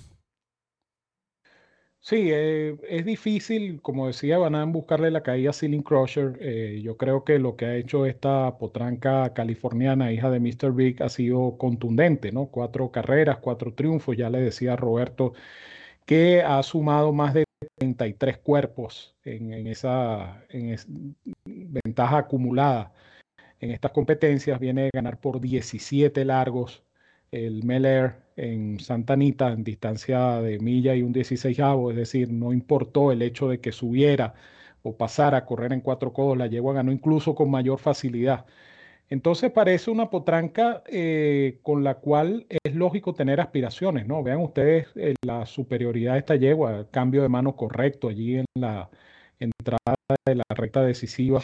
[2.03, 6.39] Sí, eh, es difícil, como decía Banán, buscarle la caída a Ceiling Crusher.
[6.41, 10.73] Eh, yo creo que lo que ha hecho esta potranca californiana, hija de Mr.
[10.73, 12.47] Big, ha sido contundente, ¿no?
[12.47, 14.17] Cuatro carreras, cuatro triunfos.
[14.17, 15.35] Ya le decía Roberto
[16.07, 17.45] que ha sumado más de
[17.79, 20.45] 33 cuerpos en, esa
[21.45, 22.93] ventaja acumulada
[23.61, 24.61] en estas competencias.
[24.61, 26.83] Viene a ganar por 17 largos
[27.33, 31.59] el Meller en Santa Anita en distancia de milla y un 16
[31.91, 34.35] es decir, no importó el hecho de que subiera
[34.83, 38.47] o pasara a correr en cuatro codos, la yegua ganó incluso con mayor facilidad
[39.11, 44.23] Entonces parece una potranca eh, con la cual es lógico tener aspiraciones, ¿no?
[44.23, 48.47] Vean ustedes eh, la superioridad de esta yegua, el cambio de mano correcto allí en
[48.55, 48.91] la
[49.41, 51.43] entrada de la recta decisiva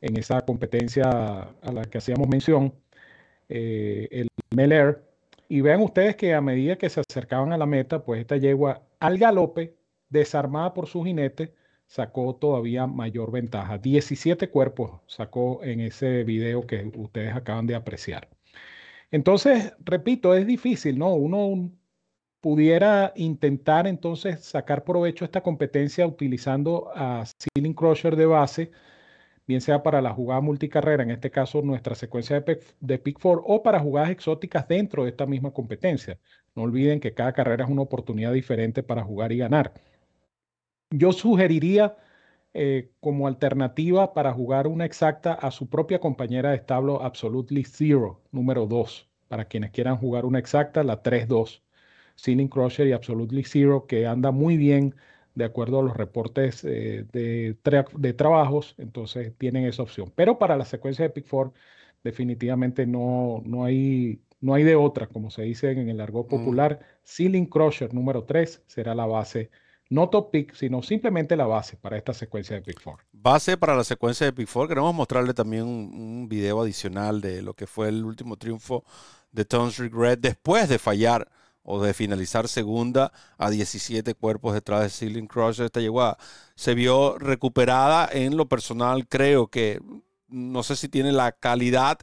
[0.00, 1.04] en esa competencia
[1.62, 2.74] a la que hacíamos mención,
[3.48, 5.07] eh, el Melair.
[5.48, 8.86] Y vean ustedes que a medida que se acercaban a la meta, pues esta yegua
[9.00, 9.76] al galope,
[10.10, 11.54] desarmada por su jinete,
[11.86, 13.78] sacó todavía mayor ventaja.
[13.78, 18.28] 17 cuerpos sacó en ese video que ustedes acaban de apreciar.
[19.10, 21.14] Entonces, repito, es difícil, ¿no?
[21.14, 21.70] Uno
[22.40, 28.70] pudiera intentar entonces sacar provecho de esta competencia utilizando a Ceiling Crusher de base,
[29.48, 33.18] bien sea para la jugada multicarrera, en este caso nuestra secuencia de pick, de pick
[33.18, 36.18] four, o para jugadas exóticas dentro de esta misma competencia.
[36.54, 39.72] No olviden que cada carrera es una oportunidad diferente para jugar y ganar.
[40.90, 41.96] Yo sugeriría
[42.54, 48.22] eh, como alternativa para jugar una exacta a su propia compañera de establo Absolutely Zero,
[48.30, 51.62] número 2, para quienes quieran jugar una exacta, la 3-2,
[52.16, 54.94] Ceiling Crusher y Absolutely Zero, que anda muy bien
[55.38, 57.56] de acuerdo a los reportes eh, de,
[57.96, 60.12] de, trabajos, entonces tienen esa opción.
[60.16, 61.54] Pero para la secuencia de Pick 4,
[62.02, 66.28] definitivamente no, no, hay, no hay de otra, como se dice en el argot mm.
[66.28, 66.80] popular.
[67.04, 69.50] Ceiling Crusher número 3 será la base
[69.90, 73.06] no top pick, sino simplemente la base para esta secuencia de Pick 4.
[73.12, 74.68] Base para la secuencia de Pick 4.
[74.68, 78.84] Queremos mostrarle también un, video adicional de lo que fue el último triunfo
[79.32, 81.30] de Tom's Regret después de fallar
[81.70, 85.66] o de finalizar segunda a 17 cuerpos detrás de Ceiling Crusher.
[85.66, 86.16] Esta llegó
[86.54, 89.06] se vio recuperada en lo personal.
[89.06, 89.78] Creo que
[90.28, 91.98] no sé si tiene la calidad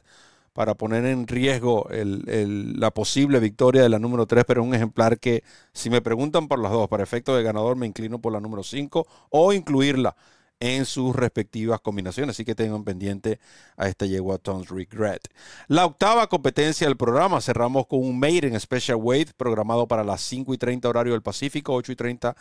[0.52, 5.42] para poner en riesgo la posible victoria de la número 3, pero un ejemplar que,
[5.72, 8.62] si me preguntan por las dos, para efecto de ganador, me inclino por la número
[8.62, 10.16] 5 o incluirla
[10.60, 12.36] en sus respectivas combinaciones.
[12.36, 13.38] Así que tengan pendiente
[13.76, 15.28] a esta yegua Tom's Regret.
[15.68, 20.54] La octava competencia del programa cerramos con un Maiden Special Weight programado para las 5
[20.54, 22.36] y 30 horario del Pacífico, 8 y 30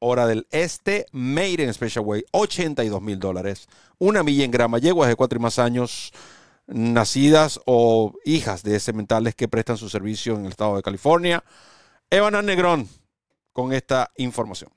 [0.00, 1.06] hora del este.
[1.12, 3.68] Maiden Special Weight, 82 mil dólares.
[3.98, 6.12] Una milla en grama, yeguas de 4 y más años
[6.66, 11.44] nacidas o hijas de cementales que prestan su servicio en el estado de California.
[12.10, 12.88] Evan Negrón
[13.52, 14.70] con esta información.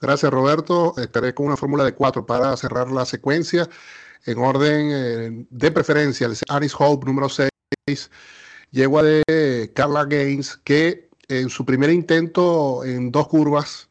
[0.00, 0.94] Gracias, Roberto.
[0.96, 3.68] Estaré con una fórmula de cuatro para cerrar la secuencia.
[4.26, 7.50] En orden eh, de preferencia, el Anis Hope número 6,
[8.70, 13.88] yegua de Carla Gaines, que en su primer intento en dos curvas,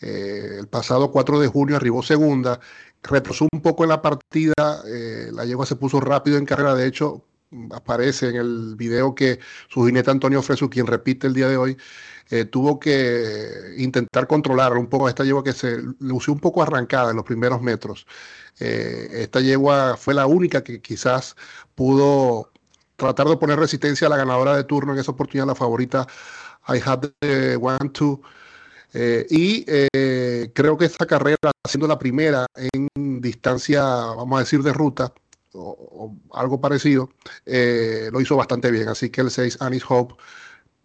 [0.00, 2.60] eh, el pasado 4 de junio arribó segunda
[3.02, 6.86] retrasó un poco en la partida, eh, la yegua se puso rápido en carrera, de
[6.86, 7.24] hecho
[7.72, 9.38] aparece en el video que
[9.68, 11.76] su jinete Antonio Fresu, quien repite el día de hoy,
[12.30, 17.10] eh, tuvo que intentar controlar un poco esta yegua que se lució un poco arrancada
[17.10, 18.06] en los primeros metros.
[18.58, 21.36] Eh, esta yegua fue la única que quizás
[21.74, 22.50] pudo
[22.96, 26.06] tratar de poner resistencia a la ganadora de turno en esa oportunidad, la favorita
[26.68, 28.22] I Had the One Two.
[28.94, 29.64] Eh, y
[30.52, 35.12] creo que esta carrera, siendo la primera en distancia, vamos a decir, de ruta
[35.54, 37.10] o, algo parecido,
[37.44, 38.88] lo hizo bastante bien.
[38.88, 40.14] Así que el 6, Anis Hope,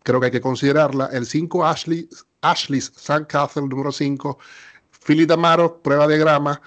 [0.08, 1.10] creo que hay que considerarla.
[1.12, 2.08] El 5, Ashley,
[2.42, 2.90] Ashley's
[3.28, 4.40] Castle, número 5.
[5.06, 6.62] Philly Damaro, prueba de grama.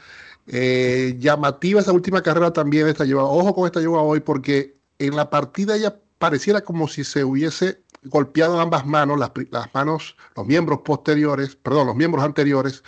[0.46, 3.24] llamativa esa última carrera también esta lleva.
[3.24, 7.82] Ojo con esta lleva hoy porque en la partida ya pareciera como si se hubiese
[8.02, 9.30] golpeado ambas manos, las,
[9.72, 12.84] manos, los miembros posteriores, perdón, los miembros anteriores,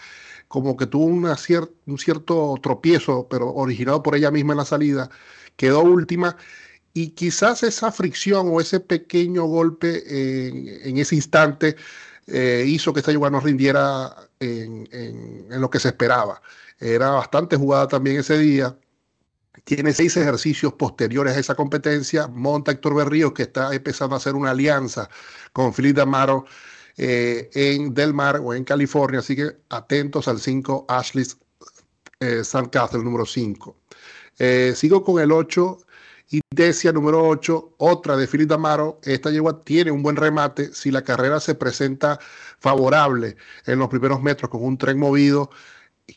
[0.49, 5.09] como que tuvo un cierto tropiezo, pero originado por ella misma en la salida,
[5.57, 6.37] quedó última
[6.95, 11.77] y quizás esa fricción o ese pequeño golpe en, ese instante
[12.27, 16.43] eh, hizo que esta yegua no rindiera en, lo que se esperaba.
[16.79, 18.77] Era bastante jugada también ese día
[19.65, 22.27] tiene seis ejercicios posteriores a esa competencia.
[22.29, 25.09] Monta Héctor Berrío, que está empezando a hacer una alianza
[25.53, 26.47] con Felipe Amaro
[26.97, 29.21] eh, en Del Mar o en California.
[29.21, 31.27] Así que atentos al 5 Ashley
[32.21, 33.77] eh, San el número 5.
[34.39, 35.79] Eh, sigo con el 8.
[36.33, 39.01] Idesia número 8, otra de Felipe Amaro.
[39.05, 42.19] Esta yegua tiene un buen remate si la carrera se presenta
[42.59, 45.51] favorable en los primeros metros con un tren movido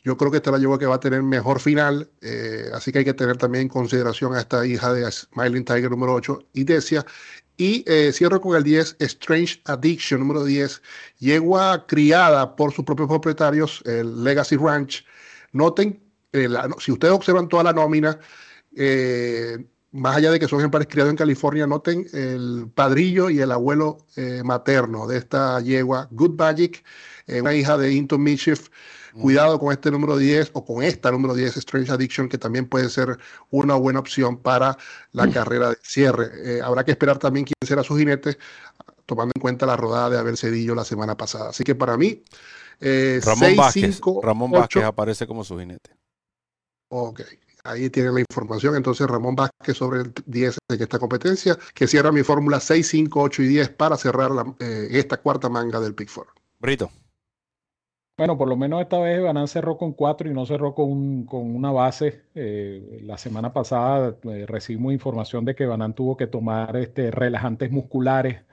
[0.04, 3.00] yo creo que esta la llevo que va a tener mejor final, eh, así que
[3.00, 7.06] hay que tener también en consideración a esta hija de Smiling Tiger número 8, Idesia.
[7.58, 10.82] Y eh, cierro con el 10, Strange Addiction número 10,
[11.20, 15.06] yegua criada por sus propios propietarios, el Legacy Ranch.
[15.54, 16.02] Noten,
[16.34, 16.50] eh,
[16.80, 18.20] si ustedes observan toda la nómina,
[19.96, 23.98] más allá de que son ejemplares criados en California, noten el padrillo y el abuelo
[24.44, 26.84] materno de esta yegua, Good Magic,
[27.28, 28.70] una hija de Into Mischief
[29.22, 32.90] Cuidado con este número 10 o con esta número 10, Strange Addiction, que también puede
[32.90, 33.18] ser
[33.50, 34.78] una buena opción para
[35.14, 36.32] la carrera de cierre.
[36.58, 38.38] Eh, habrá que esperar también quién será su jinete,
[39.06, 41.52] tomando en cuenta la rodada de Abel Cedillo la semana pasada.
[41.52, 42.24] Así que para mí,
[42.82, 45.92] eh, Ramón, Vázquez, Ramón Vázquez aparece como su jinete.
[46.90, 47.22] Ok,
[47.66, 48.76] ahí tiene la información.
[48.76, 53.22] Entonces, Ramón Vázquez sobre el 10 de esta competencia, que cierra mi fórmula 6, 5,
[53.22, 56.28] 8 y 10 para cerrar eh, esta cuarta manga del Pick Four.
[56.60, 56.90] Brito.
[58.18, 61.54] Bueno, por lo menos esta vez Banán cerró con 4 y no cerró con, con
[61.54, 62.22] una base.
[62.34, 67.72] Eh, la semana pasada eh, recibimos información de que Banán tuvo que tomar este, relajantes
[67.72, 68.44] musculares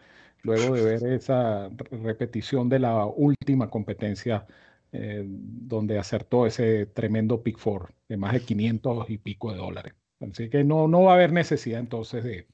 [0.43, 4.47] luego de ver esa repetición de la última competencia
[4.93, 9.95] eh, donde acertó ese tremendo pick four de más de 500 y pico de dólares.
[10.21, 12.47] Así que no, no va a haber necesidad entonces de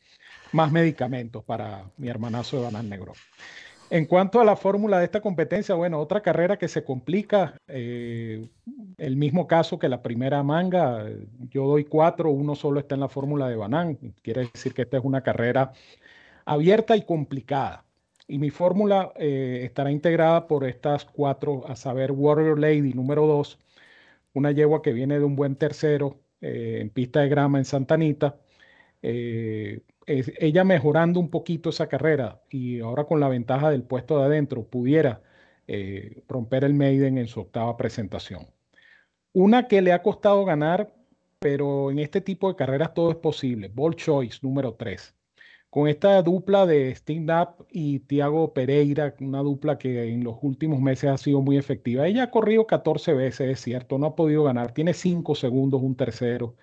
[0.53, 3.12] más medicamentos para mi hermanazo de Banal Negro.
[3.91, 8.47] En cuanto a la fórmula de esta competencia, bueno, otra carrera que se complica, eh,
[8.99, 11.07] el mismo caso que la primera manga,
[11.51, 14.99] yo doy cuatro, uno solo está en la fórmula de Banán, quiere decir que esta
[14.99, 15.72] es una carrera
[16.45, 17.84] abierta y complicada.
[18.29, 23.59] Y mi fórmula eh, estará integrada por estas cuatro, a saber, Warrior Lady número dos,
[24.35, 27.95] una yegua que viene de un buen tercero eh, en pista de grama en Santa
[27.95, 28.37] Anita.
[29.03, 34.24] Eh, ella mejorando un poquito esa carrera y ahora con la ventaja del puesto de
[34.26, 35.22] adentro pudiera
[36.29, 38.47] romper el Maiden en su octava presentación.
[39.33, 40.95] Una que le ha costado ganar,
[41.39, 43.68] pero en este tipo de carreras todo es posible.
[43.68, 45.18] Ball Choice número 3
[45.71, 46.97] con esta dupla de
[47.43, 52.07] Up y Tiago Pereira, una dupla que en los últimos meses ha sido muy efectiva.
[52.07, 55.97] Ella ha corrido 14 veces, es cierto, no ha podido ganar, tiene 5 segundos, un
[55.97, 56.57] tercero.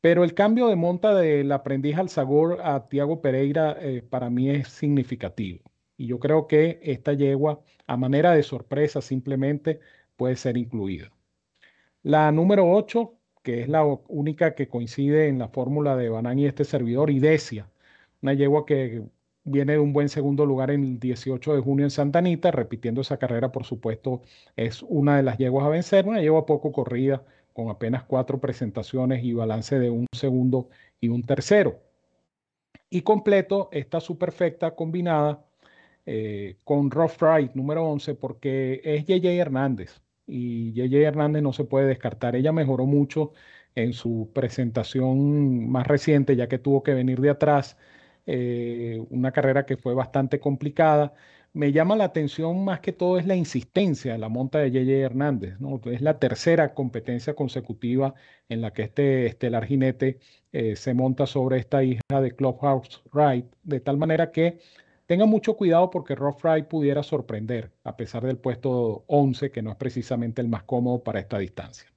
[0.00, 4.50] Pero el cambio de monta del aprendiz al Zagor a Tiago Pereira eh, para mí
[4.50, 5.60] es significativo.
[5.96, 9.80] Y yo creo que esta yegua, a manera de sorpresa simplemente,
[10.16, 11.12] puede ser incluida.
[12.02, 16.46] La número 8, que es la única que coincide en la fórmula de Banán y
[16.46, 17.68] este servidor, Idesia
[18.24, 19.02] una yegua que
[19.44, 23.02] viene de un buen segundo lugar en el 18 de junio en Santa Anita, repitiendo
[23.02, 24.22] esa carrera, por supuesto,
[24.56, 27.22] es una de las yeguas a vencer, una yegua poco corrida,
[27.52, 30.70] con apenas cuatro presentaciones y balance de un segundo
[31.00, 31.80] y un tercero.
[32.88, 35.44] Y completo esta superfecta combinada
[36.06, 40.00] eh, con Rough Ride número 11, porque es JJ Hernández.
[40.26, 42.36] Y JJ Hernández no se puede descartar.
[42.36, 43.32] Ella mejoró mucho
[43.74, 47.76] en su presentación más reciente, ya que tuvo que venir de atrás
[48.26, 51.14] eh, una carrera que fue bastante complicada.
[51.52, 55.00] Me llama la atención más que todo es la insistencia de la monta de Yeye
[55.02, 55.60] Hernández.
[55.60, 55.80] ¿no?
[55.84, 58.14] Es la tercera competencia consecutiva
[58.48, 60.18] en la que este estelar jinete
[60.52, 64.58] eh, se monta sobre esta hija de Clubhouse Ride, de tal manera que
[65.06, 69.70] tenga mucho cuidado porque Rough Ride pudiera sorprender, a pesar del puesto 11, que no
[69.70, 71.93] es precisamente el más cómodo para esta distancia.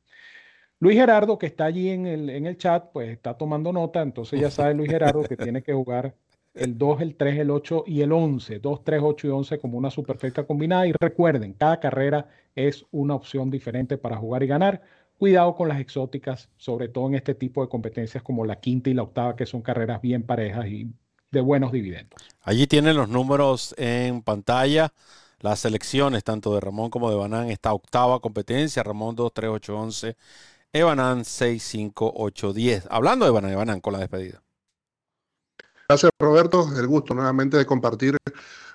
[0.80, 4.76] Luis Gerardo, que está allí en el, chat, pues está tomando nota, entonces ya sabe
[4.76, 6.14] Luis Gerardo que tiene que jugar
[6.54, 9.78] el 2, el 3, el 8 y el 11, 2, 3, 8 y 11 como
[9.78, 10.88] una superfecta combinada.
[10.88, 14.82] Y recuerden, cada carrera es una opción diferente para jugar y ganar.
[15.18, 18.94] Cuidado con las exóticas, sobre todo en este tipo de competencias como la quinta y
[18.94, 20.92] la octava, que son carreras bien parejas y
[21.32, 22.22] de buenos dividendos.
[22.42, 24.94] Allí tienen los números en pantalla,
[25.40, 29.78] las selecciones tanto de Ramón como de Banán, esta octava competencia, Ramón 2, 3, 8,
[29.78, 30.18] 11
[30.78, 32.88] Ebanan 65810.
[32.90, 34.42] Hablando de Ebanan, Ebanan con la despedida.
[35.90, 36.68] Gracias, Roberto.
[36.78, 38.18] El gusto nuevamente de compartir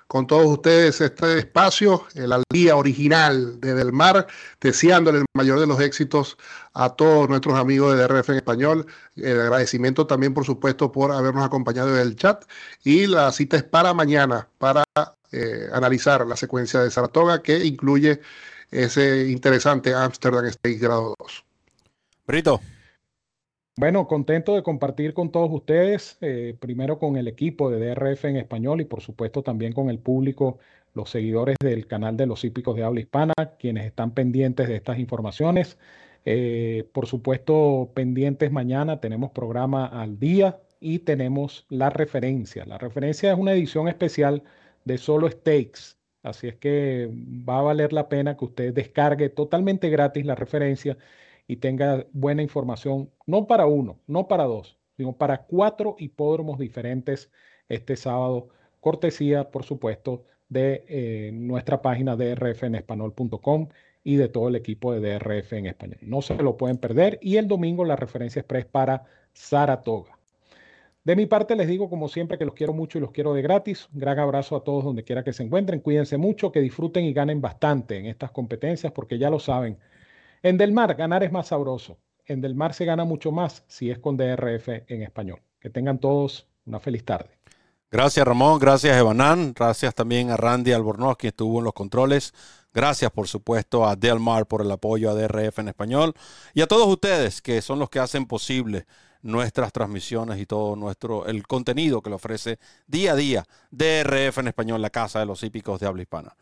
[0.07, 4.27] con todos ustedes este espacio, el al día original de Del Mar,
[4.59, 6.37] deseándole el mayor de los éxitos
[6.73, 8.85] a todos nuestros amigos de DRF en español.
[9.15, 12.43] El agradecimiento también, por supuesto, por habernos acompañado en el chat.
[12.83, 14.83] Y la cita es para mañana, para
[15.31, 18.21] eh, analizar la secuencia de Saratoga, que incluye
[18.71, 21.45] ese interesante Amsterdam State grado 2.
[22.25, 22.61] Brito.
[23.75, 28.37] Bueno, contento de compartir con todos ustedes, eh, primero con el equipo de DRF en
[28.37, 30.59] español y por supuesto también con el público,
[30.93, 34.99] los seguidores del canal de los hípicos de habla hispana, quienes están pendientes de estas
[34.99, 35.77] informaciones.
[36.23, 42.65] Eh, por supuesto, pendientes mañana, tenemos programa al día y tenemos la referencia.
[42.65, 44.43] La referencia es una edición especial
[44.85, 49.89] de Solo Stakes, así es que va a valer la pena que usted descargue totalmente
[49.89, 50.97] gratis la referencia
[51.47, 57.31] y tenga buena información, no para uno, no para dos, sino para cuatro hipódromos diferentes
[57.69, 63.69] este sábado, cortesía, por supuesto, de eh, nuestra página drfenespanol.com
[64.03, 65.97] y de todo el equipo de DRF en español.
[66.01, 67.17] No se lo pueden perder.
[67.21, 70.17] Y el domingo la referencia express para Saratoga.
[71.03, 73.41] De mi parte les digo como siempre que los quiero mucho y los quiero de
[73.41, 73.89] gratis.
[73.93, 75.79] Un gran abrazo a todos donde quiera que se encuentren.
[75.79, 79.77] Cuídense mucho, que disfruten y ganen bastante en estas competencias porque ya lo saben.
[80.45, 81.97] En Del Mar ganar es más sabroso.
[82.25, 85.41] En Del Mar se gana mucho más si es con DRF en español.
[85.61, 87.29] Que tengan todos una feliz tarde.
[87.89, 92.33] Gracias Ramón, gracias Evanán, gracias también a Randy Albornoz quien estuvo en los controles.
[92.73, 96.13] Gracias por supuesto a Del Mar por el apoyo a DRF en español
[96.53, 98.85] y a todos ustedes que son los que hacen posible
[99.21, 104.47] nuestras transmisiones y todo nuestro el contenido que le ofrece día a día DRF en
[104.49, 106.35] español, la casa de los hípicos de habla hispana.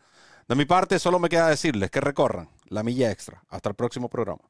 [0.48, 3.42] De mi parte, solo me queda decirles que recorran la milla extra.
[3.48, 4.42] Hasta el próximo programa.